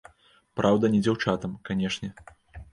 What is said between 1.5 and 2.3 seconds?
канечне.